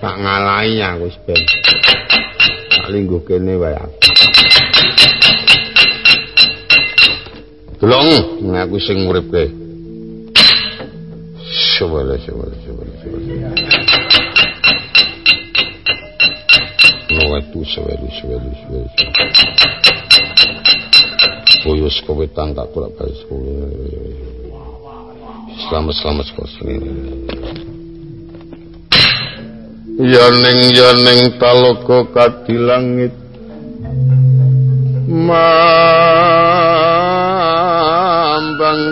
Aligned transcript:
tak 0.00 0.14
ngalahi 0.16 0.80
aku 0.80 1.08
ben. 1.28 1.42
Tak 2.70 2.88
lingguh 2.88 3.22
kene 3.26 3.54
wae. 3.60 3.76
Delong 7.80 8.08
aku 8.52 8.76
sing 8.76 9.08
uripke. 9.08 9.48
Shobale, 11.80 12.20
shobale, 12.20 12.52
shobale, 12.60 12.92
shobale. 13.00 13.32
No 17.08 17.24
itu 17.40 17.60
shobale, 17.64 18.08
shobale, 18.20 18.50
shobale. 18.60 18.90
Boyo 21.64 21.88
skowetan 21.92 22.52
tak 22.56 22.68
tulak 22.72 22.92
balik 23.00 23.16
sekolah. 23.20 23.68
Selamat, 25.68 25.94
selamat 26.00 26.24
sekolah. 26.32 27.69
Ya 30.00 30.32
ning 30.32 30.72
ya 30.72 30.96
ning 30.96 31.36
talaga 31.36 32.08
kadilangit. 32.08 33.12
Mambang 35.12 35.52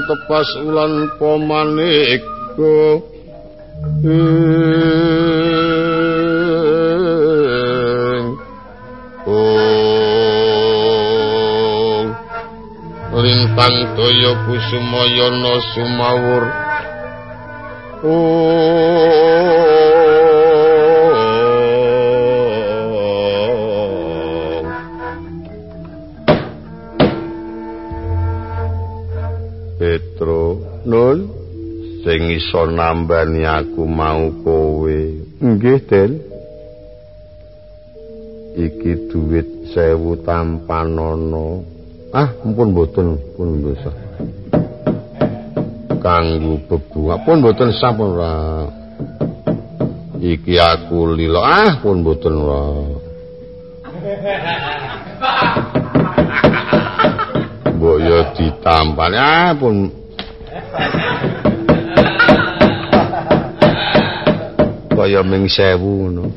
tepas 0.05 0.45
ulan 0.69 1.09
pomaniko. 1.17 3.01
Oh. 9.25 9.65
Lintang 13.17 13.77
toyo 13.97 14.37
kusumayana 14.45 15.57
sumawur. 15.73 16.45
Oh. 18.05 19.28
Iso 32.39 32.71
nambani 32.71 33.43
aku 33.43 33.83
mau 33.83 34.31
kowe. 34.47 34.99
Nggih, 35.43 35.79
Den. 35.91 36.13
Iki 38.59 39.11
duit 39.11 39.49
sewu 39.75 40.23
tanpa 40.23 40.87
nono. 40.87 41.67
Ah, 42.15 42.31
ampun 42.43 42.73
mboten, 42.73 43.19
pun 43.37 43.63
dosa. 43.63 43.91
Kanggo 45.99 46.63
bebu, 46.67 47.11
pun 47.27 47.37
mboten 47.43 47.71
sampun 47.75 48.17
ora. 48.17 48.35
Iki 50.19 50.55
aku 50.59 51.15
lilo, 51.15 51.43
ah, 51.43 51.79
pun 51.83 52.03
mboten 52.03 52.35
ora. 52.35 52.63
Mbok 57.79 57.99
ya 58.03 58.19
ditampani, 58.35 59.17
ah, 59.21 59.55
pun 59.55 59.98
kaya 65.09 65.25
ming 65.25 65.49
sewu 65.49 66.05
ngono. 66.05 66.29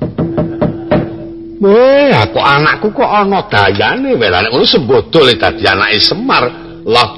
Weh, 1.59 2.09
aku 2.15 2.39
anakku 2.39 2.87
kok 2.95 3.03
ana 3.03 3.43
dayane 3.51 4.15
wae 4.15 4.31
nek 4.31 4.47
ngono 4.47 4.63
sembodol 4.63 5.27
dadi 5.35 5.67
anake 5.67 5.99
Semar. 5.99 6.47
Lah 6.87 7.11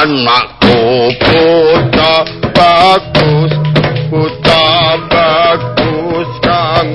anakku 0.00 1.12
putra 1.20 2.24
bagus, 2.56 3.52
putra 4.08 4.64
bagus 5.12 6.30
kang. 6.40 6.90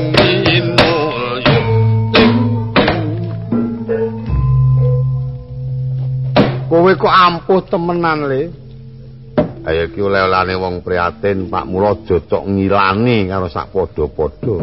Kowe 6.65 6.89
kok 6.97 7.13
ampuh 7.13 7.61
temenan 7.69 8.25
le. 8.25 8.62
Ayo 9.63 9.87
ki 9.95 9.99
oleh-olehane 10.03 10.59
wong 10.59 10.83
prihatin, 10.83 11.47
Pak 11.47 11.63
Mula 11.63 11.95
aja 11.95 12.19
cok 12.19 12.43
ngilani 12.51 13.31
karo 13.31 13.47
sak 13.47 13.71
padha-padha. 13.71 14.55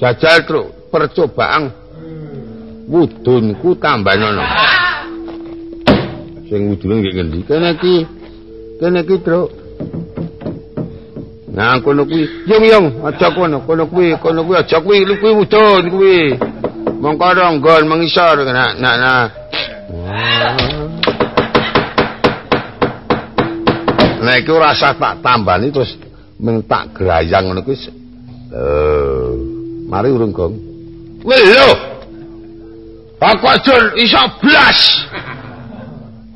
Jajal, 0.00 0.38
Truk, 0.48 0.66
percobaan 0.88 1.68
wudunku 2.88 3.76
tambah 3.76 4.16
nono. 4.16 4.44
Sing 6.48 6.72
wudune 6.72 7.04
nggih 7.04 7.12
ngendi? 7.12 7.40
Kene 7.44 7.76
iki. 7.76 7.96
Kene 8.80 9.04
iki, 9.04 9.16
Truk. 9.20 9.48
Nah, 11.52 11.76
kono 11.84 12.08
kuwi. 12.08 12.24
Yung 12.48 12.64
yung, 12.64 12.86
aja 13.04 13.28
kono, 13.36 13.66
kono 13.68 13.84
kuwi, 13.90 14.16
kono 14.16 14.48
kuwi 14.48 14.56
aja 14.64 14.80
kuwi, 14.80 15.04
kuwi 15.04 15.32
wudun 15.44 15.82
kuwi. 15.92 16.40
Mongko 16.98 17.30
ronggon 17.36 17.84
mengisor 17.84 18.42
nak 18.42 18.74
nak 18.80 19.30
Nah, 24.28 24.36
iki 24.36 24.52
rasa 24.52 24.92
tak 24.92 25.24
tambani 25.24 25.72
terus 25.72 25.96
mung 26.36 26.60
tak 26.68 26.92
grayang 26.92 27.48
ngono 27.48 27.64
kuwi. 27.64 27.80
Eh, 28.52 29.32
mari 29.88 30.12
urung, 30.12 30.36
Gong. 30.36 30.52
Lho. 31.24 31.70
Aku 33.16 33.44
ajur 33.48 33.96
iso 33.96 34.20
blas. 34.44 35.08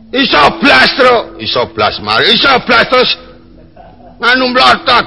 Iso 0.08 0.40
blas, 0.56 0.88
Truk. 0.96 1.36
Iso 1.36 1.68
blas, 1.76 2.00
mari. 2.00 2.32
Iso 2.32 2.48
blas 2.64 2.88
terus 2.88 3.12
nganu 4.16 4.56
mlotot. 4.56 5.06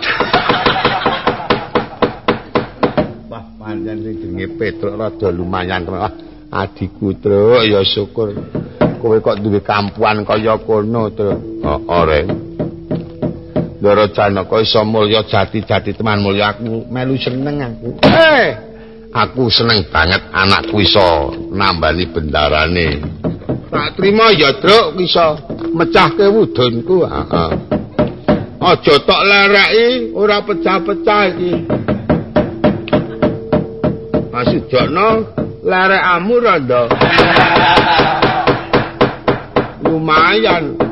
Wah, 3.33 3.45
pancen 3.57 3.97
sing 4.05 4.13
jenenge 4.21 4.61
Petruk 4.61 4.93
rada 4.93 5.33
lumayan, 5.33 5.89
Truk. 5.89 6.05
Ah, 6.05 6.13
Adikku, 6.53 7.17
Truk, 7.17 7.65
ya 7.65 7.81
syukur. 7.81 8.29
Kowe 9.01 9.17
kok 9.25 9.41
duwe 9.41 9.57
kampuan 9.65 10.21
kaya 10.21 10.53
kono, 10.61 11.09
Truk. 11.09 11.65
Oh, 11.65 11.81
ora. 11.89 12.44
Ndara 13.75 14.07
Janaka 14.07 14.63
iso 14.63 14.79
mulya 14.87 15.27
jati-jati 15.27 15.91
teman 15.93 16.23
mulya 16.23 16.55
aku 16.55 16.87
melu 16.87 17.19
seneng 17.19 17.59
aku. 17.59 17.99
Eh, 18.07 18.55
aku 19.11 19.51
seneng 19.51 19.83
banget 19.91 20.31
anakku 20.31 20.79
iso 20.79 21.35
nambani 21.51 22.07
bendarane. 22.07 23.03
Tak 23.67 23.99
trima 23.99 24.31
ya, 24.31 24.55
Truk, 24.55 24.95
iso 25.03 25.35
mecahke 25.75 26.23
wudunku. 26.31 27.03
Heeh. 27.03 27.51
Aja 28.65 28.95
tok 29.03 29.21
lereki, 29.27 30.15
ora 30.15 30.39
pecah-pecah 30.41 31.21
iki. 31.29 31.53
Masujana 34.31 35.07
lerekmu 35.61 36.35
rada. 36.39 36.81
Lumayan. 39.85 40.84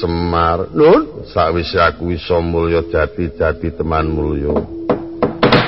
Semar, 0.00 0.72
Nun, 0.72 1.28
sakwise 1.28 1.76
aku 1.76 2.16
iso 2.16 2.40
mulya 2.40 2.80
jati-jati 2.88 3.76
teman 3.76 4.08
mulya. 4.08 4.56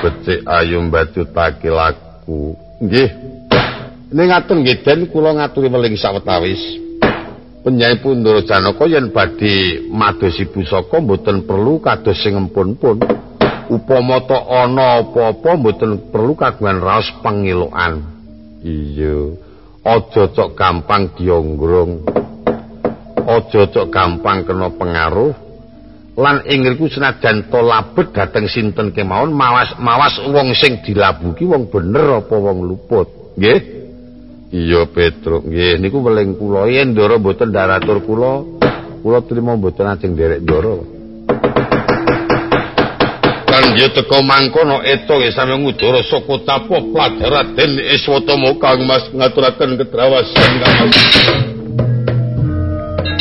Becik 0.00 0.44
ayu 0.48 0.80
mbajutake 0.84 1.68
laku. 1.68 2.56
Nggih. 2.80 3.10
Ning 4.14 4.26
ngaten 4.30 4.62
nggih 4.62 4.80
Den 4.84 5.00
kula 5.12 5.36
ngaturi 5.36 5.68
weling 5.68 5.96
sawetawis. 5.96 6.60
Penyayi 7.64 7.96
Pundara 8.04 8.44
Janaka 8.44 8.84
yen 8.84 9.08
badhe 9.08 9.88
madosi 9.88 10.44
pusaka 10.52 11.00
mboten 11.00 11.48
perlu 11.48 11.80
kados 11.80 12.20
sing 12.20 12.36
empun-pun. 12.36 13.00
Upama 13.72 14.20
ta 14.28 14.36
ana 14.44 15.00
apa-apa 15.00 15.56
mboten 15.56 16.12
perlu 16.12 16.36
kagungan 16.36 16.84
raos 16.84 17.08
pangelokan. 17.24 18.04
Iya. 18.60 19.40
Aja 19.80 20.28
cok 20.28 20.52
gampang 20.52 21.16
dionggrong. 21.16 22.04
Aja 23.24 23.60
cok 23.68 23.86
gampang 23.88 24.44
kena 24.44 24.68
pengaruh. 24.72 25.32
Lan 26.14 26.46
ing 26.46 26.62
ngriku 26.62 26.86
senajan 26.86 27.50
to 27.50 27.58
labet 27.58 28.14
dhateng 28.14 28.46
sinten 28.46 28.94
kemawon 28.94 29.34
mawas 29.34 29.74
mawas 29.82 30.14
wong 30.22 30.54
sing 30.54 30.78
dilabuki 30.86 31.42
wong 31.42 31.66
bener 31.72 32.22
apa 32.22 32.34
wong 32.38 32.62
luput. 32.62 33.34
Nggih. 33.34 33.74
Iya 34.54 34.86
Petruk, 34.86 35.50
nggih 35.50 35.82
niku 35.82 35.98
weling 35.98 36.38
kula 36.38 36.70
yen 36.70 36.94
ndara 36.94 37.18
mboten 37.18 37.50
daratur 37.50 37.98
kula, 38.06 38.46
kula 39.02 39.18
trima 39.26 39.58
mboten 39.58 39.82
ajeng 39.90 40.14
derek 40.14 40.46
ndara. 40.46 40.78
Kan 43.50 43.74
ya 43.74 43.90
teka 43.90 44.22
mangkono 44.22 44.78
eto 44.86 45.18
nggih 45.18 45.34
sami 45.34 45.58
ngudara 45.58 46.06
saka 46.06 46.34
tapo 46.46 46.78
pladaraden 46.94 47.82
Iswatama 47.98 48.54
Kang 48.62 48.86
Mas 48.86 49.10
ngaturaken 49.10 49.74
ketrawasan 49.74 50.50
Kang 50.62 50.76
Mas. 50.86 51.06
Kang 53.04 53.12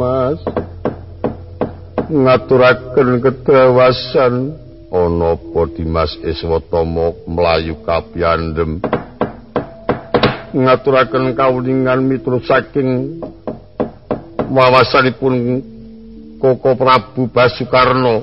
Mas 0.00 0.40
ngaturaken 2.08 3.20
ketrewasan 3.20 4.56
ana 4.92 5.40
apa 5.40 5.60
Dimas 5.72 6.12
Iswatama 6.20 7.16
mlayu 7.24 7.80
kapiyandhem. 7.80 8.84
Ngaturaken 10.52 11.32
kawuningan 11.32 12.04
miturut 12.04 12.44
saking 12.44 13.16
wawasanipun 14.52 15.64
Koko 16.36 16.76
Prabu 16.76 17.32
Basukarno. 17.32 18.20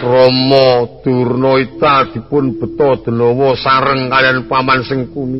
Rama 0.00 0.98
Durna 1.04 1.60
Ita 1.60 2.10
dipun 2.10 2.58
beto 2.58 3.04
denawa 3.06 3.54
sareng 3.54 4.10
kalian 4.10 4.50
paman 4.50 4.82
Sengkuni. 4.82 5.38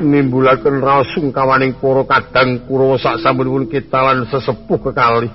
Nimbulaken 0.00 0.80
raos 0.80 1.12
sungkawaning 1.12 1.76
para 1.76 2.02
kadang 2.08 2.64
Kurawa 2.64 2.96
sak 2.96 3.20
sampunipun 3.20 3.68
kitalan 3.68 4.24
sesepuh 4.32 4.80
kekali. 4.80 5.28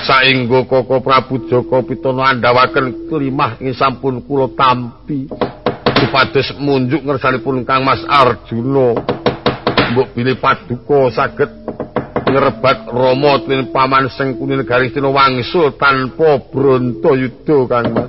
Saengga 0.00 0.64
Koko 0.64 1.04
Prabu 1.04 1.44
Joko 1.44 1.84
Pitono 1.84 2.24
andhawaken 2.24 3.04
klimah 3.12 3.60
ing 3.60 3.76
sampun 3.76 4.24
kula 4.24 4.48
tampi. 4.56 5.28
Supados 6.00 6.56
munjuk 6.56 7.04
ngersanipun 7.04 7.68
Kang 7.68 7.84
Mas 7.84 8.00
Arjuna. 8.08 8.96
Mbok 9.92 10.08
bilih 10.16 10.40
paduka 10.40 11.12
saged 11.12 11.52
ngrebat 12.24 12.88
Rama 12.88 13.44
tuwin 13.44 13.68
paman 13.68 14.08
Sengkuni 14.08 14.56
negari 14.56 14.88
Sina 14.88 15.12
wangsul 15.12 15.76
tanpa 15.76 16.48
bronto 16.48 17.12
yudha 17.12 17.58
Kang 17.68 17.86
Mas. 17.92 18.08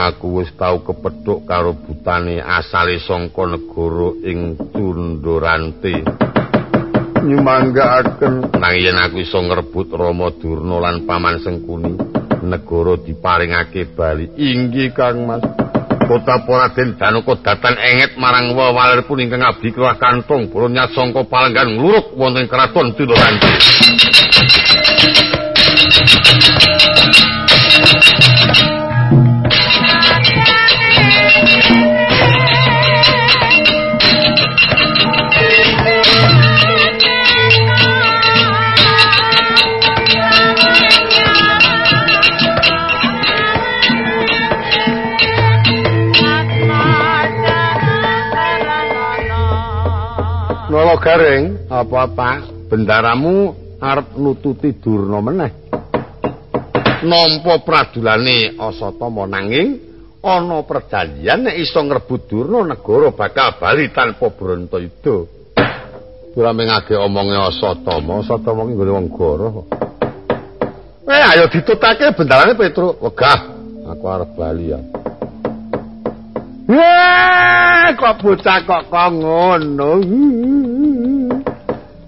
Aku 0.00 0.40
wis 0.40 0.52
tau 0.56 0.80
kepethuk 0.84 1.48
karo 1.48 1.72
butane 1.72 2.40
asale 2.40 3.00
saka 3.00 3.42
negara 3.48 4.12
ing 4.28 4.60
Cundurante. 4.72 6.29
Nyumanggaaken 7.20 8.56
nang 8.56 8.74
yen 8.80 8.96
aku 8.96 9.20
iso 9.20 9.38
ngrebut 9.44 9.92
Rama 9.92 10.32
Durna 10.40 10.80
lan 10.80 11.04
paman 11.04 11.36
Sengkuni, 11.44 11.94
negara 12.44 12.96
diparingake 12.96 13.92
bali. 13.92 14.32
Inggih 14.40 14.96
Kang 14.96 15.28
Mas. 15.28 15.44
kota 16.10 16.42
Poraden 16.42 16.98
Danaka 16.98 17.38
datan 17.38 17.78
enget 17.78 18.18
marang 18.18 18.50
wawaleripun 18.58 19.22
ingkang 19.22 19.46
abdi 19.46 19.70
kelah 19.70 19.94
kantong 19.94 20.50
bronya 20.50 20.90
sangka 20.90 21.22
palenggan 21.22 21.78
ngluruk 21.78 22.18
wonten 22.18 22.50
kraton 22.50 22.98
Tiloranti. 22.98 23.54
Nolo 50.90 51.06
garing 51.06 51.70
apa-apa 51.70 52.50
bendaramu 52.66 53.54
arep 53.78 54.18
nututi 54.18 54.74
durna 54.74 55.22
meneh. 55.22 55.70
Nampa 57.06 57.62
pradulane 57.62 58.58
Asatama 58.58 59.22
nanging 59.22 59.78
ana 60.18 60.66
perjanjian 60.66 61.46
nek 61.46 61.62
iso 61.62 61.78
ngrebut 61.78 62.26
durna 62.26 62.66
negara 62.66 63.14
bakal 63.14 63.54
bali 63.62 63.94
tanpa 63.94 64.34
Brantayuda. 64.34 65.16
Ora 66.34 66.50
mengage 66.50 66.98
omonge 66.98 67.38
Asatama, 67.38 68.26
Asatama 68.26 68.66
ki 68.66 68.74
nggone 68.74 68.90
wong 68.90 69.06
goro 69.14 69.46
kok. 69.62 69.66
Eh 71.06 71.22
ayo 71.22 71.46
ditutake 71.54 72.18
bendarane 72.18 72.58
Petruk. 72.58 72.98
Wegah, 72.98 73.38
aku 73.94 74.04
arep 74.10 74.30
bali 74.34 74.74
ya. 74.74 74.82
Wah, 76.66 77.94
kok 77.94 78.26
bocah 78.26 78.58
kok 78.66 78.90
kok 78.90 79.08
ngono. 79.14 80.02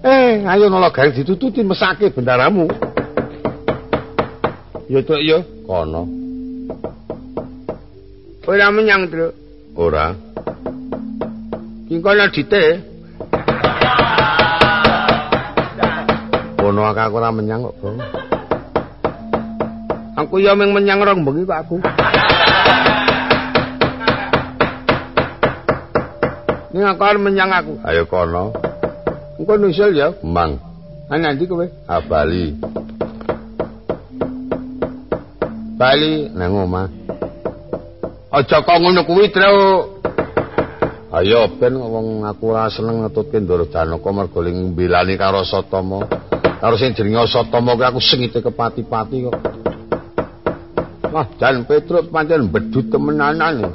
Eh, 0.03 0.43
ayo 0.43 0.67
nolo 0.67 0.91
gawe 0.91 1.15
ditututi 1.15 1.63
mesake 1.63 2.11
bendaramu. 2.11 2.67
Ya 4.91 4.99
tok 4.99 5.23
ya, 5.23 5.39
kono. 5.63 6.03
Ora 8.43 8.67
menyang, 8.67 9.07
Truk. 9.07 9.31
Ora. 9.79 10.11
Ki 11.87 12.03
kono 12.03 12.25
dite. 12.35 12.83
Kono 16.59 16.83
aku 16.83 17.15
ora 17.15 17.31
menyang 17.31 17.63
kok, 17.63 17.75
Bang. 17.79 17.97
Aku 20.19 20.43
ya 20.43 20.51
mung 20.51 20.75
menyang 20.75 20.99
rong 20.99 21.23
bengi 21.23 21.47
kok 21.47 21.63
aku. 21.63 21.75
Ning 26.75 26.83
aku 26.91 27.03
menyang 27.23 27.55
aku. 27.55 27.79
Ayo 27.87 28.03
kono. 28.03 28.72
Engko 29.43 29.59
nusul 29.59 29.91
ya, 29.91 30.15
Mang. 30.23 30.55
Ah 31.11 31.19
nanti 31.19 31.43
kowe? 31.43 31.67
Ah 31.83 31.99
Bali. 31.99 32.55
Bali 35.75 36.31
nang 36.31 36.63
omah. 36.63 36.87
Aja 38.31 38.63
kok 38.63 38.79
ngono 38.79 39.03
kuwi, 39.03 39.27
Tru. 39.35 39.99
Ayo 41.11 41.59
ben 41.59 41.75
wong 41.75 42.23
aku 42.23 42.55
ora 42.55 42.71
seneng 42.71 43.03
ngetutke 43.03 43.43
Ndara 43.43 43.67
Janaka 43.67 44.09
mergo 44.15 44.39
ling 44.39 44.71
mbelani 44.71 45.19
karo 45.19 45.43
Satama. 45.43 46.07
Karo 46.63 46.79
sing 46.79 46.95
jenenge 46.95 47.27
Satama 47.27 47.75
kuwi 47.75 47.83
aku 47.83 47.99
sengite 47.99 48.39
kepati-pati 48.39 49.27
kok. 49.27 49.37
Wah, 51.11 51.27
Jan 51.35 51.67
Petruk 51.67 52.15
pancen 52.15 52.47
bedut 52.47 52.87
temenanan. 52.87 53.67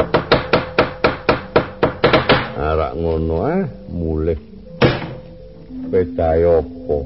arak 2.58 2.92
ngono 2.98 3.36
ah 3.46 3.62
mulih 3.86 4.47
pedae 5.88 6.44
apa? 6.44 6.96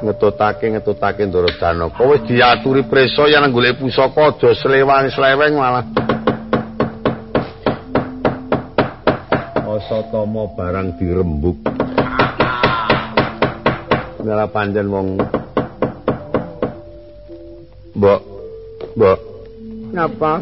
Ngetutake 0.00 0.66
ngetutake 0.72 1.22
Ndara 1.28 1.50
Janaka. 1.60 2.00
Wis 2.08 2.24
diaturi 2.24 2.86
prisa 2.88 3.28
yen 3.28 3.52
golek 3.52 3.76
pusaka 3.76 4.32
aja 4.32 4.56
slewang-sleweng 4.56 5.54
malah. 5.58 5.84
Asatama 9.70 10.44
barang 10.56 10.98
dirembuk 10.98 11.56
Nala 14.20 14.46
panjen 14.52 14.92
wong. 14.92 15.16
Mbok 17.96 18.20
Mbok. 18.96 19.20
Napa? 19.96 20.32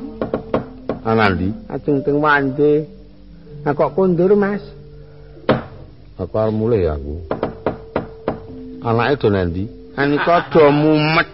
Anandi. 1.06 1.48
Ajeng 1.70 2.02
teng 2.04 2.18
wande. 2.20 2.84
Nah 3.62 3.72
kok 3.74 3.94
kondur, 3.94 4.34
Mas? 4.38 4.77
Aku 6.18 6.34
arep 6.34 6.50
mulih 6.50 6.90
aku. 6.90 7.14
Anake 8.82 9.22
do 9.22 9.28
nendi? 9.30 9.70
Anika 9.94 10.50
do 10.50 10.66
mumet. 10.74 11.30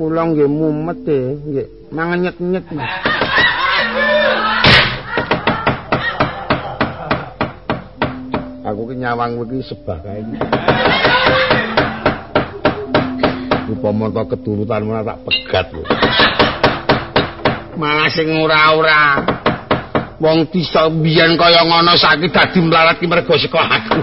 Kula 0.00 0.32
nggih 0.32 0.48
mumet 0.48 1.04
e, 1.04 1.20
nggih 1.36 1.66
mangenyet-nyet. 1.92 2.64
Aku 8.72 8.80
ki 8.88 8.94
nyawang 8.96 9.44
iki 9.44 9.60
sebah 9.68 9.98
kae. 10.00 10.24
Upama 13.68 14.08
to 14.08 14.24
keturutan 14.32 14.88
mana 14.88 15.04
tak 15.04 15.20
pegat 15.28 15.68
lho. 15.76 15.84
malah 17.74 18.06
sing 18.06 18.30
ora-ora 18.30 19.33
wong 20.24 20.48
disa 20.48 20.88
biyen 20.88 21.36
kaya 21.36 21.68
ngono 21.68 21.92
saiki 22.00 22.32
dadi 22.32 22.64
mlarat 22.64 22.96
ki 22.96 23.04
mergo 23.04 23.36
saka 23.36 23.60
aku. 23.60 24.00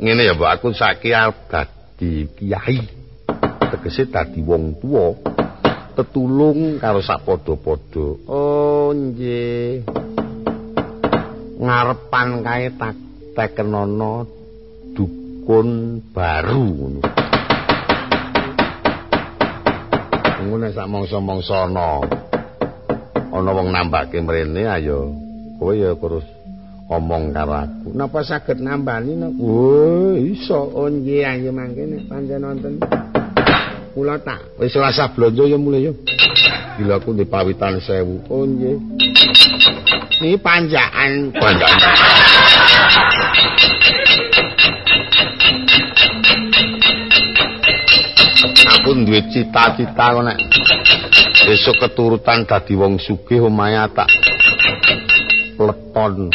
Ngene 0.00 0.22
ya 0.24 0.32
mbok. 0.32 0.48
Aku 0.48 0.72
saiki 0.72 1.12
dadi 1.52 2.24
kiai. 2.40 2.80
Tegese 3.68 4.08
dadi 4.08 4.40
wong 4.40 4.80
tuwa. 4.80 5.12
Tetulung 5.92 6.80
karo 6.80 7.04
sapadha-padha 7.04 8.06
oh 8.32 8.88
nggih. 8.96 9.84
Ngarepan 11.60 12.28
kae 12.40 12.66
tak 12.80 12.96
tekenono 13.36 14.24
dukun 14.96 16.00
baru. 16.16 16.64
ngono 16.96 17.21
ngono 20.48 20.66
sak 20.74 20.86
mangsa-mangsa 20.90 21.70
ana 21.70 22.02
ana 23.32 23.50
wong 23.54 23.68
nambake 23.70 24.18
mrene 24.20 24.66
ayo 24.66 25.14
kowe 25.58 25.72
ya 25.76 25.94
terus 25.94 26.26
omong 26.90 27.30
karo 27.30 27.54
aku 27.54 27.88
napa 27.94 28.20
saged 28.26 28.58
nambani 28.58 29.14
no 29.14 29.30
oh 29.38 30.18
iso 30.18 30.58
oh 30.74 30.90
nggih 30.90 31.22
ayo 31.22 31.50
mangke 31.54 31.86
nek 31.86 32.10
pancen 32.10 32.42
wonten 32.42 32.74
kula 33.94 34.18
tak 34.20 34.42
wis 34.58 34.74
selasa 34.74 35.12
blonjo 35.14 35.46
ya 35.46 35.56
mulai 35.56 35.86
yo 35.88 35.94
Gila 36.72 37.04
aku 37.04 37.12
di 37.12 37.28
pawitan 37.28 37.84
sewu. 37.84 38.24
Oh 38.32 38.48
nggih. 38.48 38.80
Ini 40.24 40.40
panjaan. 40.40 41.28
Panjaan. 41.36 41.76
Aku 48.92 49.08
duwe 49.08 49.24
cita-cita 49.32 50.12
kok 50.12 50.20
nek 50.20 50.36
besok 51.48 51.80
keturutan 51.80 52.44
dadi 52.44 52.76
wong 52.76 53.00
sugih 53.00 53.40
omahe 53.40 53.88
tak 53.88 54.04
leton. 55.56 56.28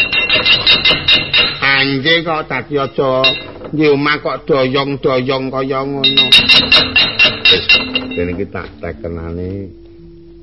Anjing 1.61 2.25
kok 2.25 2.49
dadi 2.49 2.81
aja 2.81 3.29
nggih 3.69 3.93
omah 3.93 4.17
kok 4.25 4.49
doyong-doyong 4.49 5.53
kaya 5.53 5.85
ngono. 5.85 6.25
Wis 7.45 7.63
kene 8.17 8.33
iki 8.33 8.49
tak 8.49 8.73
tekenane 8.81 9.69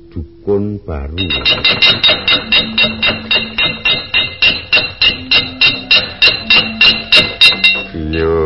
dukun 0.07 0.79
baru. 0.87 1.19
Yo. 8.15 8.39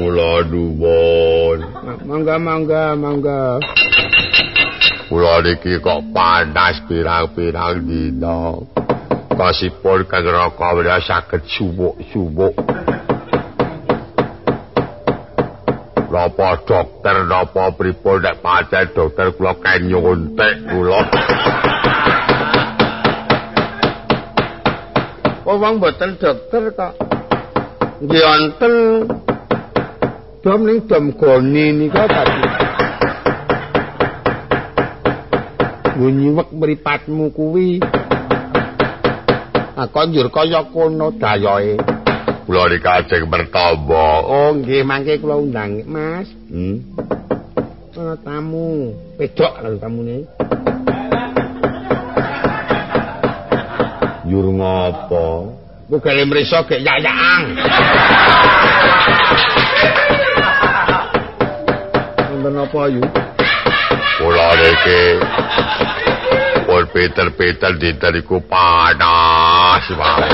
Kula 0.00 0.48
nuwun. 0.48 1.19
Mangga 2.06 2.36
mangga 2.40 2.82
mangga. 2.96 3.40
Kula 5.10 5.42
niki 5.42 5.82
kok 5.82 6.14
panas 6.14 6.78
pirang-pirang 6.86 7.82
dina. 7.82 8.62
Kasipun 9.34 10.06
kang 10.06 10.26
raka 10.28 10.68
wira 10.76 11.02
saged 11.02 11.42
suwuk-suwuk. 11.50 12.54
Napa 16.10 16.58
dokter 16.66 17.16
napa 17.24 17.70
pripun 17.74 18.20
nek 18.20 18.42
pancen 18.42 18.90
dokter 18.92 19.30
kula 19.34 19.54
kae 19.62 19.78
nyuntik 19.82 20.54
kula. 20.68 21.00
Wong 25.46 25.82
mboten 25.82 26.20
dokter 26.20 26.62
kok. 26.76 26.94
Nggih 28.00 28.22
wonten 28.24 28.74
dom 30.40 30.64
ning 30.64 30.88
dom 30.88 31.12
goni 31.12 31.68
nika 31.76 32.08
tadi. 32.08 32.42
Nyiwek 36.00 36.48
mripatmu 36.56 37.28
kuwi. 37.36 37.76
Aku 39.76 40.00
njur 40.08 40.32
kaya 40.32 40.64
kono 40.72 41.12
dayoe. 41.12 41.76
Kula 42.48 42.72
iki 42.72 42.80
kajeng 42.80 43.28
bertamba. 43.28 44.24
Oh, 44.24 44.56
nggih 44.56 44.80
mangke 44.82 45.20
kula 45.20 45.36
undang, 45.36 45.84
Mas. 45.84 46.26
Hmm. 46.48 46.82
Ana 47.94 48.16
tamu. 48.24 48.96
Pedok 49.20 49.60
lho 49.60 49.76
tamune. 49.76 50.24
Yur 54.24 54.46
ngopo? 54.56 55.52
Ku 55.86 55.96
gale 56.00 56.24
mriso 56.24 56.64
gek 56.64 56.80
yak-yakang. 56.80 57.44
Wonten 62.40 62.56
apa 62.56 62.88
ayu? 62.88 63.04
Kula 64.16 64.48
iki 64.64 65.02
pun 66.64 66.88
Peter-Peter 66.88 67.76
dinten 67.76 68.16
iku 68.16 68.40
panas 68.48 69.84
wae. 69.92 70.32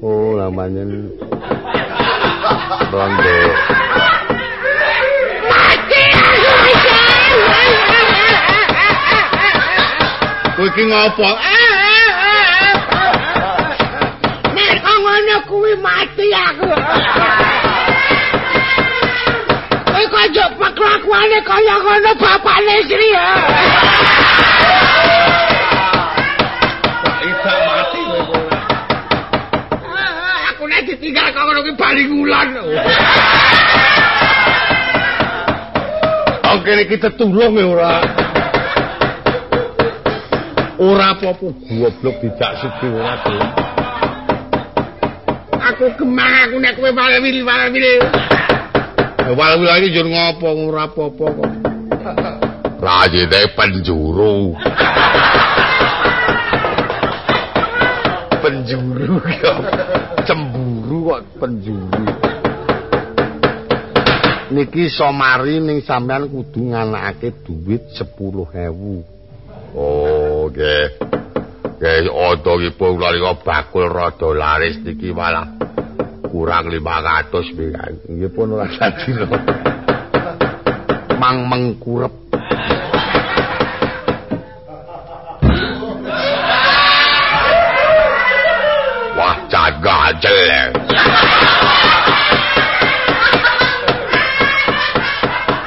Oh, 0.00 0.40
namanya 0.40 0.88
Rondo. 2.88 3.40
Kowe 10.56 10.64
iki 10.64 10.82
ngopo? 10.88 11.28
Kelakuane 21.06 21.38
kaya 21.46 21.74
ngono 21.78 22.10
bapakne 22.18 22.74
Sri 22.90 23.08
ya. 23.14 23.28
Isa 27.22 27.52
mati 27.62 28.00
kowe. 28.10 28.38
Aku 30.50 30.62
nek 30.66 30.82
ditinggal 30.90 31.30
kok 31.30 31.42
ngono 31.46 31.60
kuwi 31.62 31.74
bali 31.78 32.02
ngulan. 32.10 32.48
Oke 36.58 36.70
nek 36.74 36.88
kita 36.90 37.08
tulung 37.14 37.54
ora. 37.54 38.02
Ora 40.76 41.16
apa-apa 41.16 41.46
goblok 41.70 42.16
dijak 42.20 42.52
siji 42.60 42.86
ora 42.90 43.14
gelem. 43.22 43.50
Aku 45.54 45.86
gemang 46.02 46.34
aku 46.50 46.56
nek 46.58 46.74
kowe 46.74 46.90
malah 46.90 47.22
wili 47.22 47.46
malah 49.34 49.58
wili. 49.58 49.66
Wal 49.66 49.66
lagi 49.66 49.88
jur 49.90 50.06
ngopo 50.06 50.46
ora 50.46 50.86
apa-apa 50.86 51.24
kok. 51.26 51.52
Rajine 52.78 53.40
penjuru. 53.58 54.54
penjuru 58.46 59.18
ya. 59.26 59.54
Cemburu 60.22 60.98
kok 61.10 61.22
penjuru. 61.42 62.04
Niki 64.46 64.86
somari 64.86 65.58
ning 65.58 65.82
sampean 65.82 66.30
kudu 66.30 66.70
nganakake 66.70 67.34
duit 67.42 67.82
10.000. 67.98 68.14
Oh, 69.74 70.46
nggih. 70.46 70.86
Nggih, 71.76 72.08
otongipun 72.08 72.96
kula 72.96 73.10
nika 73.10 73.34
bakul 73.42 73.90
rada 73.90 74.30
laris 74.30 74.78
niki 74.80 75.10
malah 75.10 75.50
kurang 76.28 76.68
500 76.70 78.10
nggih 78.10 78.30
pun 78.34 78.54
ora 78.54 78.66
lho. 78.68 79.38
Mang 81.16 81.48
mengkurep. 81.48 82.12
Wah, 89.16 89.36
cagajel. 89.48 90.70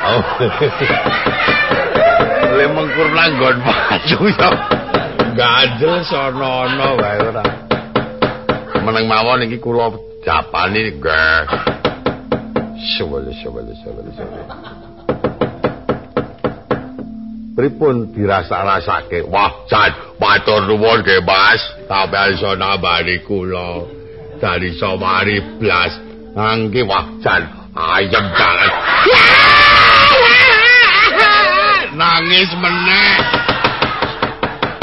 Oh. 0.09 0.25
Le 2.49 2.65
mengkur 2.73 3.07
langgon 3.13 3.57
baju 3.61 4.19
ya. 4.33 4.49
Gajel 5.37 6.01
sono-ono 6.05 6.89
wae 6.97 7.17
ora. 7.29 7.43
Meneng 8.85 9.05
mawon 9.05 9.45
iki 9.45 9.61
kula 9.61 10.08
japani 10.25 10.99
nggih. 10.99 11.43
Sewele 12.95 13.31
sewele 13.39 13.73
sewele 13.83 14.11
sewele. 14.15 14.43
Pripun 17.55 18.15
dirasa-rasake? 18.15 19.27
Wah, 19.27 19.67
jan 19.67 19.91
matur 20.19 20.63
nuwun 20.67 21.03
nggih 21.03 21.23
Mas. 21.23 21.61
Sampeyan 21.87 22.35
iso 22.35 22.51
nambani 22.55 23.19
kula. 23.27 23.83
Dari 24.39 24.71
somari 24.79 25.43
blas. 25.59 25.95
Angge 26.35 26.83
wah 26.87 27.03
jan 27.19 27.43
ayem 27.75 28.25
banget. 28.31 28.73
Nangis 31.99 32.51
meneh. 32.55 33.15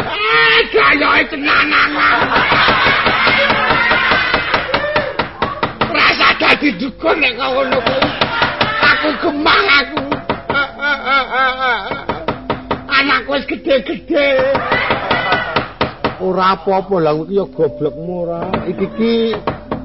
Ah, 0.05 0.59
gayoe 0.69 1.23
tenanan. 1.33 2.56
Dadi 6.37 6.69
dukun 6.77 7.17
nek 7.21 7.33
kok 7.37 7.49
ngono 7.53 7.79
kuwi. 7.81 8.09
Aku 8.87 9.09
gemang 9.25 9.67
aku. 9.81 10.03
Anakku 12.87 13.31
wis 13.37 13.45
gede-gede. 13.49 14.29
Ora 16.17 16.57
apa-apa 16.57 16.97
lah 16.97 17.13
iki 17.25 17.37
ya 17.37 17.45
goblokmu 17.45 18.13
ora. 18.25 18.41
Iki 18.65 18.87
ki 18.97 19.13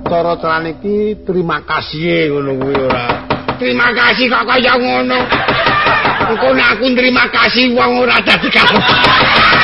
cara 0.08 0.40
carane 0.40 0.80
iki 0.80 1.24
terima 1.28 1.64
kasih 1.64 2.36
ngono 2.36 2.52
kuwi 2.60 2.76
ora. 2.78 3.04
Terima 3.60 3.88
kasih 3.96 4.26
kok 4.32 4.46
kaya 4.48 4.74
ngono. 4.80 5.20
Engko 6.32 6.48
nek 6.56 6.68
aku 6.80 6.86
terima 6.96 7.26
kasih 7.28 7.76
wong 7.76 8.08
ora 8.08 8.20
dadi 8.24 8.48
kabeh. 8.48 9.61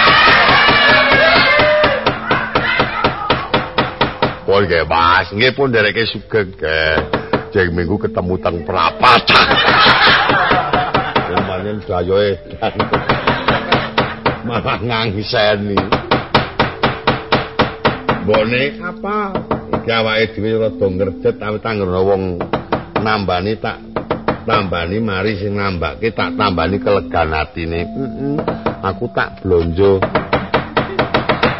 Pun 4.58 4.66
nggih 4.66 4.90
Mas, 4.90 5.30
nggih 5.38 5.54
pun 5.54 5.70
dereke 5.70 6.02
sugeng 6.10 6.50
nggih. 6.50 6.98
Jeng 7.54 7.78
minggu 7.78 7.94
ketemu 8.02 8.42
teng 8.42 8.66
perapatan. 8.66 9.46
Lumayan 11.30 11.78
dayoe 11.86 12.42
dan 12.58 12.74
malah 14.50 14.82
ngangiseni. 14.82 15.78
Bone 18.26 18.64
apa? 18.82 19.18
Iki 19.78 19.92
awake 19.94 20.26
dhewe 20.34 20.50
rada 20.58 20.86
ngerjet 20.90 21.38
awit 21.38 21.62
anggere 21.62 22.02
wong 22.02 22.42
nambani 22.98 23.62
tak 23.62 23.78
tambani 24.42 24.98
mari 24.98 25.38
sing 25.38 25.54
nambake 25.54 26.10
tak 26.18 26.34
tambani 26.34 26.82
kelegan 26.82 27.30
atine. 27.30 27.86
Heeh. 27.86 28.42
Aku 28.82 29.06
tak 29.14 29.38
blonjo 29.46 30.02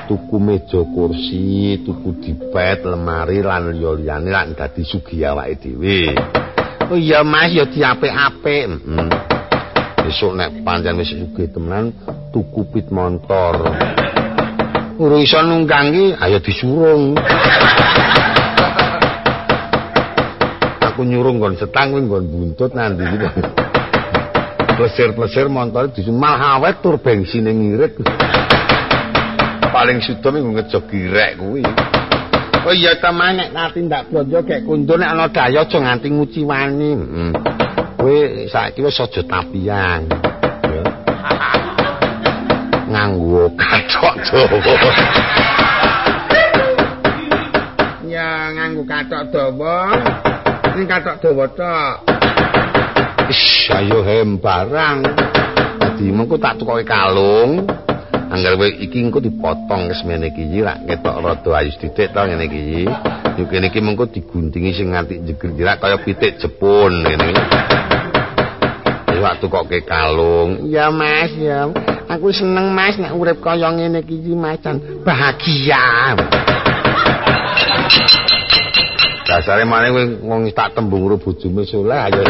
tuku 0.08 0.40
meja 0.40 0.80
kursi, 0.88 1.84
tuku 1.84 2.24
dipet, 2.24 2.88
lemari 2.88 3.44
lan 3.44 3.76
liya-liyane 3.76 4.32
lan 4.32 4.56
dadi 4.56 4.82
sugih 4.88 5.28
awake 5.28 5.60
dhewe. 5.60 6.16
Oh 6.88 6.96
iya 6.96 7.28
Mas, 7.28 7.52
ya 7.52 7.68
diapik-apik. 7.68 8.64
Heeh. 8.72 9.10
Besok 10.08 10.40
nek 10.40 10.64
pancen 10.64 10.96
wis 10.96 11.12
sugih 11.12 11.52
temenan 11.52 11.92
tuku 12.32 12.64
pit 12.72 12.88
motor. 12.88 13.68
Ora 14.98 15.18
iso 15.20 15.44
nunggang 15.44 15.92
ki, 15.92 16.16
ayo 16.16 16.40
disurung. 16.40 17.20
Aku 20.88 21.04
nyurung 21.04 21.44
nggon 21.44 21.60
setang 21.60 21.94
kuwi 21.94 22.08
nggon 22.08 22.26
buntut 22.32 22.72
nanti 22.72 23.04
gitu. 23.06 23.28
Plesir-plesir 24.80 25.52
motor 25.52 25.92
disun 25.92 26.16
mal 26.16 26.40
awet 26.40 26.80
tur 26.80 26.98
bensine 27.04 27.52
ngirit. 27.52 28.00
Paling 29.68 30.00
sudo 30.00 30.32
minggu 30.32 30.56
ngejog 30.56 30.84
girek 30.88 31.38
kuwi. 31.38 31.64
Oh 32.68 32.76
iya 32.76 33.00
ta 33.00 33.16
nek 33.16 33.56
nati 33.56 33.80
ndak 33.84 34.12
blonjo 34.12 34.44
gek 34.44 34.68
kundur 34.68 35.00
nek 35.00 35.08
ana 35.08 35.32
daya 35.32 35.64
aja 35.64 35.78
nganti 35.80 36.08
nguci 36.12 36.42
wani. 36.44 36.92
Heeh. 37.00 37.32
Kowe 37.96 38.18
saiki 38.52 38.84
wis 38.84 39.00
aja 39.00 39.24
tapian. 39.24 40.08
Ya. 40.68 40.84
Nganggo 42.92 43.52
kathok 43.56 44.16
dawa. 44.28 44.92
Ya 48.04 48.52
nganggo 48.52 48.84
kathok 48.84 49.24
dawa. 49.32 49.76
Sing 50.76 50.86
kathok 50.92 51.16
dawa 51.24 51.46
tok. 51.56 51.96
Ish, 53.32 53.72
ayo 53.76 54.04
hem 54.04 54.40
barang. 54.40 55.08
Dadi 55.80 56.12
mengko 56.12 56.36
tak 56.36 56.60
tukoke 56.60 56.84
kalung. 56.84 57.64
Angger 58.28 58.60
kowe 58.60 58.68
iki 58.68 59.00
engko 59.00 59.24
dipotong 59.24 59.88
semene 59.96 60.28
iki 60.36 60.60
rak 60.60 60.84
ketok 60.84 61.16
rada 61.24 61.52
ayu 61.64 61.72
sithik 61.72 62.12
to 62.12 62.22
ngene 62.28 62.44
iki. 62.52 62.84
Yo 63.40 63.48
kene 63.48 63.72
iki 63.72 63.80
mengko 63.80 64.04
diguntingi 64.12 64.76
sing 64.76 64.92
nganti 64.92 65.24
jeger-jerak 65.24 65.80
kaya 65.80 65.96
pitik 66.04 66.36
jepun 66.36 67.08
ngene. 67.08 67.32
Wis 69.08 69.20
wak 69.24 69.40
tukoke 69.40 69.80
kalung. 69.88 70.68
Ya 70.68 70.92
Mas, 70.92 71.32
ya. 71.40 71.72
Aku 72.12 72.36
seneng 72.36 72.76
Mas 72.76 73.00
nek 73.00 73.16
urip 73.16 73.40
kaya 73.40 73.72
ngene 73.72 74.04
iki 74.04 74.36
Mas 74.36 74.60
jan 74.60 74.84
bahagia. 75.08 76.20
Dasare 79.24 79.64
maneh 79.64 79.92
kowe 79.96 80.04
wong 80.28 80.52
tak 80.52 80.76
tembung 80.76 81.08
karo 81.08 81.16
bojomu 81.16 81.64
soleh 81.64 82.12
ayo. 82.12 82.28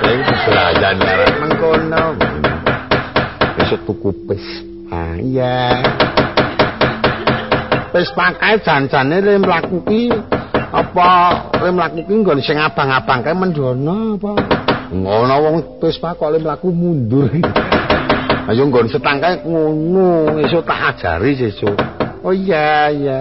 Kowe 0.00 0.14
belajar 0.44 0.92
karo 0.92 1.24
Mengkono. 1.40 2.37
Besok 3.68 3.84
tuku 3.84 4.10
pes. 4.24 4.44
Ah 4.88 5.20
iya. 5.20 5.84
Wis 7.92 8.08
pakai 8.16 8.64
janjane 8.64 9.20
le 9.20 9.36
mlaku 9.36 9.84
ki 9.84 10.08
apa 10.72 11.08
le 11.60 11.68
mlaku 11.76 12.00
ki 12.08 12.14
nggon 12.16 12.40
sing 12.40 12.56
abang-abang 12.56 13.20
kae 13.20 13.36
mendono 13.36 14.16
apa? 14.16 14.32
Ngono 14.88 15.34
wong 15.44 15.56
pes 15.84 16.00
kok 16.00 16.32
le 16.32 16.40
mlaku 16.40 16.72
mundur. 16.72 17.28
Ayo 18.48 18.64
nggon 18.64 18.88
setang 18.88 19.20
kae 19.20 19.44
ngono, 19.44 20.40
esuk 20.40 20.64
tak 20.64 20.96
ajari 20.96 21.36
sesuk. 21.36 21.76
Oh 22.24 22.32
iya 22.32 22.88
iya. 22.88 23.20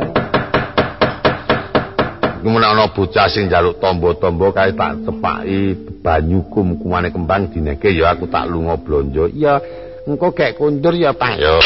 Kemudian 2.39 2.71
ana 2.71 2.87
bocah 2.95 3.27
sing 3.27 3.51
njaluk 3.51 3.83
tombo-tombo 3.83 4.55
kae 4.55 4.71
tak 4.71 5.03
tepaki 5.03 5.75
banyu 5.99 6.47
kum 6.47 6.79
kumane 6.79 7.11
kembang 7.11 7.51
dineke 7.51 7.91
ya 7.91 8.15
aku 8.15 8.31
tak 8.31 8.47
lunga 8.47 8.79
blonjo. 8.79 9.27
Ya 9.35 9.59
engko 10.07 10.31
gek 10.31 10.55
kundur 10.57 10.95
ya 10.95 11.11
Pak. 11.11 11.35
Yo. 11.35 11.59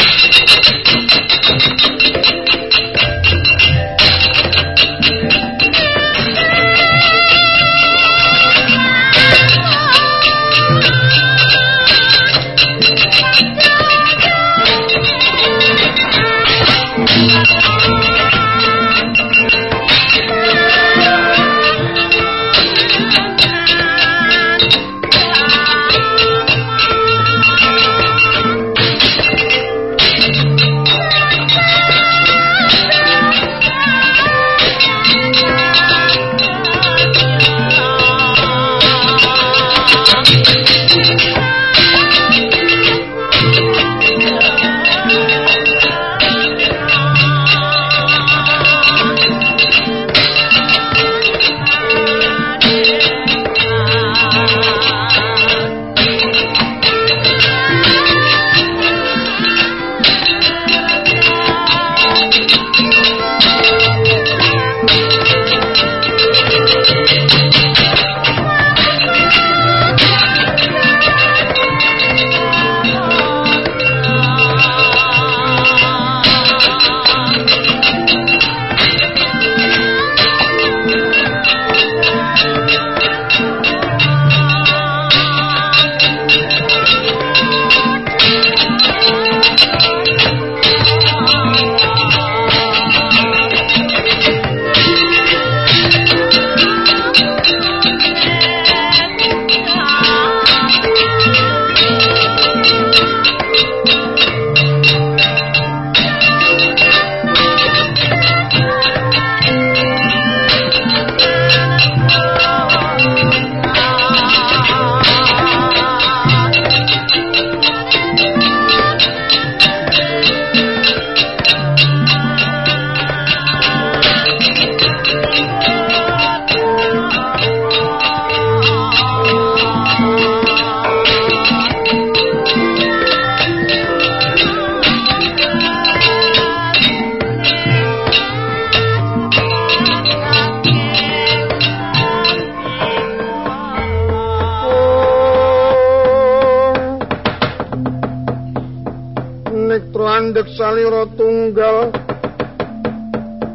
Tunggal. 151.31 151.95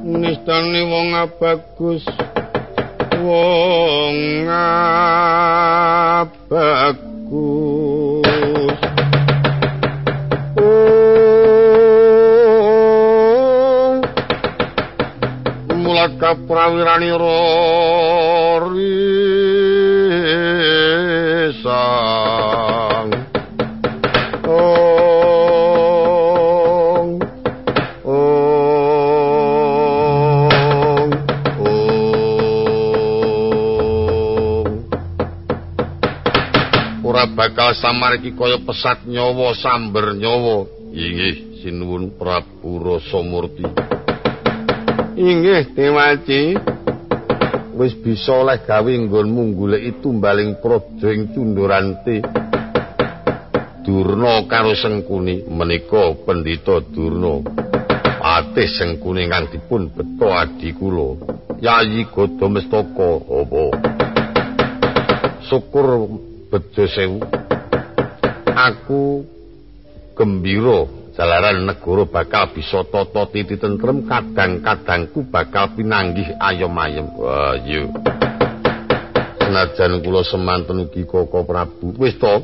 Nistane 0.06 0.80
wong 0.88 1.12
abagus 1.12 2.08
wong 3.20 4.48
abagus. 6.16 6.70
Oh 10.56 10.96
mulat 15.76 16.16
kaprawirani 16.16 17.12
ro 17.12 17.44
risang 18.72 19.76
bakal 37.36 37.76
samar 37.76 38.16
iki 38.16 38.32
kaya 38.32 38.56
pesat 38.64 39.04
nyawa 39.04 39.52
samber 39.52 40.16
nyawa 40.16 40.64
inggih 40.96 41.60
sinuwun 41.60 42.16
Prabu 42.16 42.80
Rasamurti 42.80 43.68
inggih 45.20 45.76
Dewaji 45.76 46.56
wis 47.76 47.92
bisa 48.00 48.32
oleh 48.32 48.64
gawe 48.64 48.88
nggonmu 48.88 49.52
goleki 49.52 50.00
tumbaling 50.00 50.56
praja 50.64 51.12
ing 51.12 51.28
Cunduranti. 51.36 52.24
Durna 53.84 54.42
karo 54.50 54.72
Sengkuni 54.74 55.46
menika 55.46 56.16
Pendhita 56.24 56.80
Durna. 56.90 57.44
Patih 58.18 58.66
Sengkuni 58.66 59.28
kang 59.28 59.52
dipun 59.52 59.92
beto 59.92 60.32
adi 60.32 60.72
kula. 60.72 61.20
Yayi 61.60 62.08
Godamestaka 62.10 63.10
apa? 63.22 63.64
Syukur 65.46 65.86
bejo 66.46 66.84
sewu. 66.86 67.18
Aku 68.56 69.26
gembira 70.16 70.88
jalaran 71.12 71.66
negara 71.66 72.04
bakal 72.08 72.56
bisa 72.56 72.86
tata 72.88 73.28
titi 73.28 73.60
tentrem 73.60 74.06
kadang-kadangku 74.08 75.28
bakal 75.28 75.76
pinanggih 75.76 76.28
ayem-ayem. 76.40 77.06
Wah 77.18 77.56
yo 77.66 77.90
senajan 79.42 80.02
kula 80.02 80.22
semanten 80.26 80.86
ugi 80.86 81.04
koko 81.04 81.44
prabu. 81.44 81.94
Wis 82.00 82.16
to. 82.16 82.40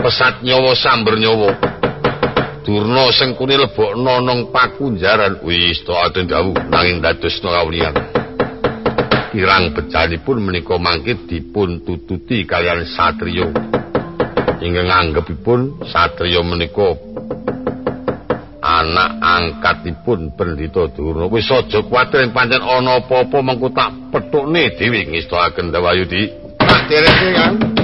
Pesat 0.00 0.40
nyawa 0.40 0.72
samber 0.72 1.20
nyawa. 1.20 1.50
Durna 2.64 3.12
sing 3.12 3.36
kune 3.36 3.60
lebokno 3.60 4.24
nang 4.24 4.48
pakunjaran. 4.48 5.44
Wis 5.44 5.84
to 5.84 5.92
aden 5.92 6.28
dawuh 6.28 6.56
nanging 6.68 7.04
dadosna 7.04 7.60
kawulian 7.60 8.19
kirang 9.30 9.70
bejanipun 9.70 10.42
menika 10.42 10.74
mangke 10.76 11.14
dipun 11.30 11.86
tututi 11.86 12.42
kalian 12.42 12.82
satriya. 12.82 13.46
Ingkang 14.60 14.90
anggepipun 14.90 15.86
satriya 15.86 16.42
menika 16.42 16.98
anak 18.60 19.10
angkatipun 19.22 20.36
Pendhita 20.36 20.90
Durna. 20.92 21.30
Wis 21.30 21.48
aja 21.48 21.80
kuwatir 21.80 22.28
pancen 22.34 22.60
ana 22.60 23.00
apa-apa 23.00 23.38
mengko 23.40 23.72
tak 23.72 23.94
petukne 24.12 24.76
dhewe 24.76 25.08
ngestakaken 25.08 25.72
Dawayudi. 25.72 26.22
Tak 26.60 26.86
dereke 26.90 27.28
kan 27.32 27.79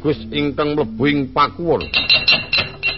bagus 0.00 0.16
ingkang 0.32 0.72
mlebu 0.72 1.04
ing 1.12 1.20
pakuwon. 1.28 1.84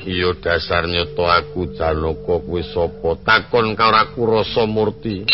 Iya 0.06 0.38
dasar 0.38 0.86
nyoto 0.86 1.26
aku 1.26 1.74
Janaka 1.74 2.38
kuwi 2.46 2.62
sapa? 2.62 3.18
Takon 3.26 3.74
karo 3.74 3.98
aku 4.06 4.22
rasa 4.22 4.70
murti. 4.70 5.26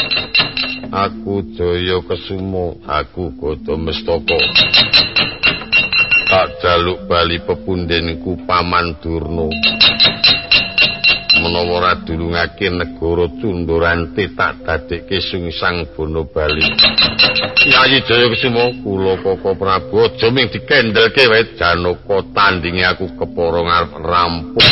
Aku 0.88 1.44
Jaya 1.52 2.00
Kesuma 2.08 2.72
aku 2.88 3.36
Gada 3.36 3.76
Mestaka. 3.76 4.40
Tak 6.32 6.56
jaluk 6.64 7.04
bali 7.04 7.36
pepundhenku 7.44 8.48
Paman 8.48 8.96
Durna 9.04 9.52
Menawa 11.38 11.70
ora 11.78 11.92
dulungake 12.02 12.66
negara 12.70 13.30
Cundurante 13.38 14.34
tak 14.34 14.66
dadekke 14.66 15.22
sungsang 15.22 15.86
bono 15.94 16.26
bali 16.26 16.66
Yayi 17.62 18.02
Jaya 18.02 18.26
Kesuma 18.34 18.74
kula 18.82 19.22
Koko 19.22 19.54
Prabu 19.54 20.02
aja 20.02 20.26
ming 20.34 20.50
dikendelke 20.50 21.30
wae 21.30 21.54
Janaka 21.54 22.26
tandinge 22.34 22.82
aku 22.82 23.06
kepara 23.14 23.60
ngarep 23.62 23.92
rampung 24.02 24.66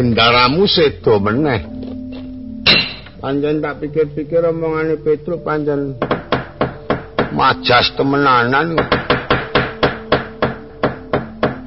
bendaramu 0.00 0.64
sedo 0.64 1.20
meneh. 1.20 1.60
Panjen 3.20 3.60
tak 3.60 3.84
pikir-pikir 3.84 4.40
omongane 4.48 4.96
Petruk 4.96 5.44
panjen 5.44 5.92
majas 7.36 7.92
temenanan. 8.00 8.80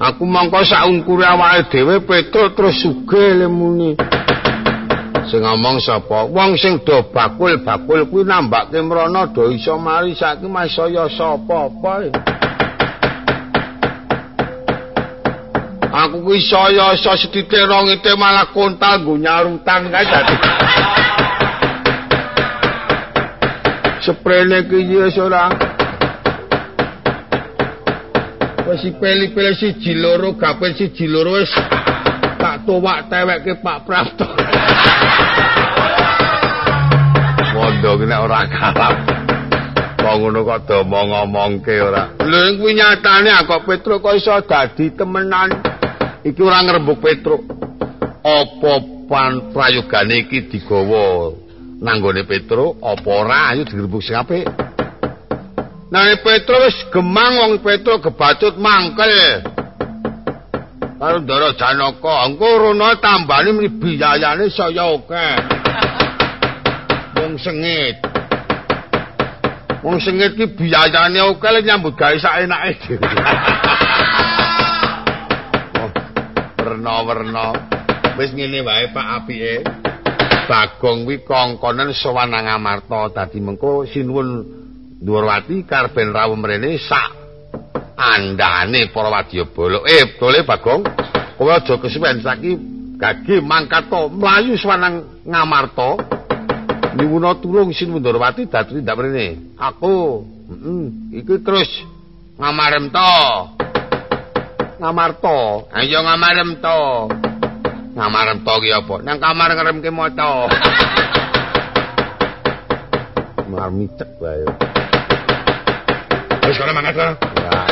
Aku 0.01 0.25
mongko 0.25 0.65
saungkure 0.65 1.29
awake 1.29 1.69
dhewe 1.69 2.01
Petruk 2.01 2.57
terus 2.57 2.81
sugih 2.81 3.37
lemuni 3.37 3.93
sing 5.29 5.45
ngomong 5.45 5.77
sapa? 5.77 6.25
Wong 6.25 6.57
sing 6.57 6.81
do 6.81 7.05
bakul-bakul 7.13 8.09
kuwi 8.09 8.25
nambake 8.25 8.81
mrana 8.81 9.29
do 9.29 9.53
iso 9.53 9.77
mari 9.77 10.17
saiki 10.17 10.49
masaya 10.49 11.05
sapa 11.05 11.69
apa 11.69 11.93
aku 15.93 16.25
kuwi 16.25 16.41
saya 16.41 16.97
iso 16.97 17.13
seditik 17.13 17.53
rongite 17.69 18.17
malah 18.17 18.49
kontal 18.49 19.05
nggo 19.05 19.13
nyarutan 19.21 19.93
kae 19.93 20.05
dadi 20.09 20.35
sprene 24.01 24.65
ki 24.65 24.79
wis 24.89 25.17
ora 25.21 25.53
wis 28.65 28.83
peli-peli 28.97 29.53
siji 29.53 29.93
loro 29.93 30.33
gape 30.33 30.73
siji 30.73 31.05
loro 31.05 31.37
wis 31.37 31.53
tak 32.41 32.65
tuwak 32.65 33.05
tewekke 33.13 33.61
Pak 33.61 33.85
Prapto 33.85 34.25
Mondo 37.53 38.01
ki 38.01 38.05
nek 38.09 38.19
ora 38.25 38.49
kalap. 38.49 38.95
Wong 40.03 40.17
ngono 40.25 40.41
kok 40.41 40.59
do 40.67 40.77
ngomongke 40.83 41.75
ora. 41.79 42.09
Lha 42.17 42.57
kuwi 42.57 42.73
nyatane 42.75 43.29
kok 43.45 43.63
Petruk 43.69 44.01
kok 44.01 44.17
iso 44.17 44.35
dadi 44.41 44.89
temenan. 44.97 45.72
Iki 46.23 46.39
ora 46.39 46.63
ngrembug 46.63 47.03
Petruk. 47.03 47.43
Apa 48.23 48.73
pan 49.11 49.51
prayogane 49.51 50.23
iki 50.23 50.47
digawa 50.47 51.35
nanggone 51.83 52.23
Petruk 52.23 52.79
apa 52.79 53.09
ora 53.11 53.51
ayo 53.51 53.67
dirembug 53.67 53.99
sing 53.99 54.15
apik. 54.15 54.47
Nah 55.91 56.15
Petruk 56.23 56.63
wis 56.63 56.77
gemang 56.95 57.43
wong 57.43 57.53
Petruk 57.59 57.99
gebacut 58.07 58.55
mangkel. 58.55 59.43
Karo 61.03 61.19
Ndara 61.19 61.51
Janaka, 61.59 62.31
engko 62.31 62.47
rono 62.63 62.95
tambane 63.03 63.51
biyayane 63.67 64.47
saya 64.47 64.87
akeh. 64.95 65.63
wong 67.23 67.35
sengit. 67.39 67.97
Wong 69.83 69.97
sengit 70.03 70.35
ki 70.35 70.45
biayane 70.59 71.19
oke 71.27 71.47
le 71.49 71.59
nyambut 71.63 71.95
gawe 71.95 72.15
sak 72.19 72.43
enake. 72.43 72.95
Werna-werna. 76.63 77.47
Wis 78.15 78.31
ngene 78.31 78.63
wae 78.63 78.87
Pak 78.95 79.07
apike. 79.19 79.67
Bagong 80.47 81.03
kuwi 81.03 81.27
kongkonen 81.27 81.91
sowan 81.91 82.31
nang 82.31 82.47
Amarta 82.47 83.11
dadi 83.11 83.43
mengko 83.43 83.83
sinuwun 83.83 84.63
Ndurwati 85.03 85.67
karben 85.67 86.15
rawuh 86.15 86.39
mrene 86.39 86.79
sak 86.79 87.11
andane 87.99 88.87
para 88.95 89.11
wadyabala. 89.11 89.83
Eh, 89.91 90.15
dole 90.15 90.47
Bagong. 90.47 90.87
Kowe 91.35 91.51
aja 91.51 91.75
kesuwen 91.75 92.23
saiki 92.23 92.55
gage 92.95 93.43
mangkat 93.43 93.91
to 93.91 94.07
mlayu 94.07 94.55
sowan 94.55 95.03
Ngamarta. 95.27 95.99
Niwuna 96.95 97.35
tulung 97.43 97.75
Sin 97.75 97.91
Wundurwati 97.91 98.47
dadi 98.47 98.79
ndak 98.79 98.95
mrene. 98.95 99.59
Aku, 99.59 100.23
heeh, 100.47 101.19
iki 101.19 101.43
terus 101.43 101.67
ngamarem 102.39 102.87
to. 102.87 103.11
Ngamarta. 104.83 105.71
Ayo 105.79 106.03
ngamarem 106.03 106.59
to. 106.59 107.07
Ngamarem 107.95 108.43
to 108.43 108.53
ki 108.59 108.69
apa? 108.75 108.95
Nang 108.99 109.15
kamar 109.15 109.55
ngremke 109.55 109.87
maca. 109.87 110.51
Marmicek 113.47 114.11
wae. 114.19 114.43
Wis 116.43 116.59
kene 116.59 116.75
mangkat. 116.75 117.15
Ya. 117.15 117.63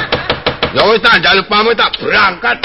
Ya 0.72 0.82
wis 0.88 1.04
tak 1.04 1.20
njaluk 1.20 1.52
pamit 1.52 1.76
tak 1.76 1.92
berangkat. 2.00 2.64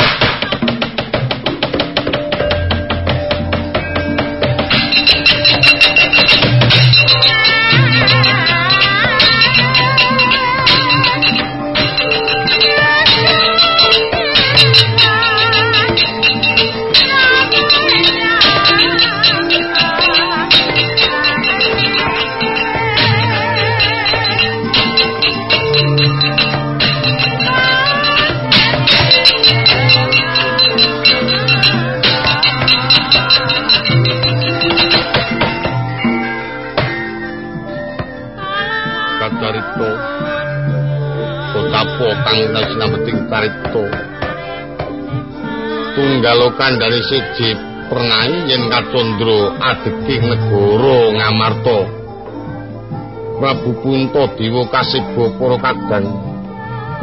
Kang 42.27 42.69
sinameting 42.69 43.19
carita. 43.33 43.85
Tunggalo 45.97 46.53
kandhane 46.61 47.01
siji 47.09 47.57
pernai 47.89 48.45
yen 48.53 48.69
kacandra 48.69 49.57
adeking 49.65 50.29
negara 50.29 50.99
ngamarta 51.17 51.96
Prabu 53.37 53.77
Punta 53.85 54.33
Dewa 54.37 54.65
para 55.37 55.57
kadang. 55.61 56.09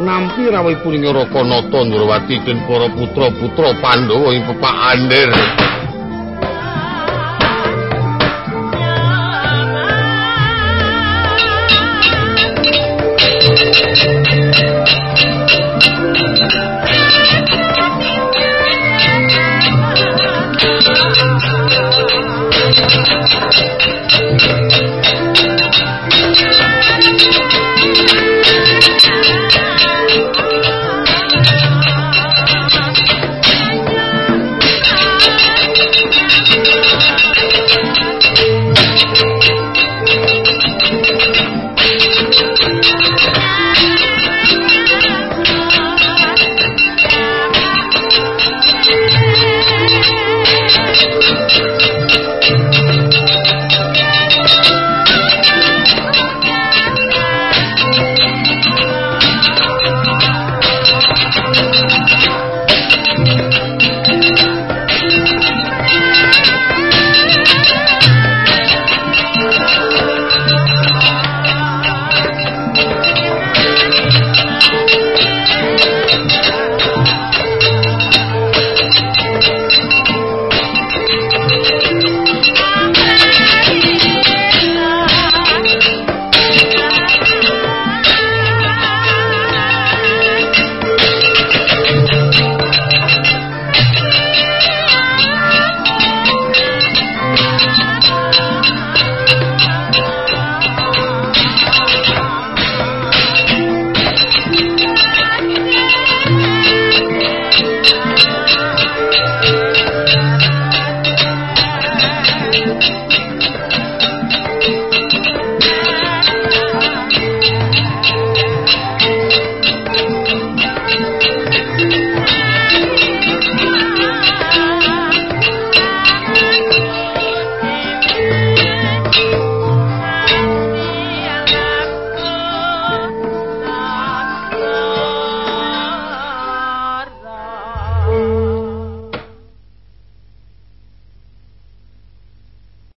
Nampi 0.02 0.50
rawuhipun 0.50 0.98
Nata 1.46 1.80
Ndrawati 1.86 2.42
den 2.42 2.58
para 2.66 2.90
putra-putra 2.90 3.78
Pandhawa 3.78 4.34
ing 4.34 4.42
pepak 4.42 4.74
Andir 4.90 5.30